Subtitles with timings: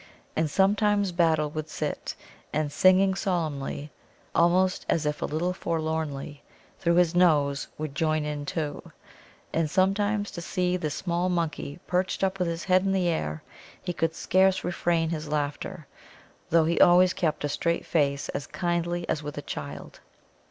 [0.35, 2.15] And sometimes Battle would sit
[2.51, 3.91] and, singing solemnly,
[4.33, 6.41] almost as if a little forlornly,
[6.79, 8.91] through his nose, would join in too.
[9.53, 13.43] And sometimes to see this small monkey perched up with head in air,
[13.83, 15.85] he could scarce refrain his laughter,
[16.49, 19.99] though he always kept a straight face as kindly as with a child.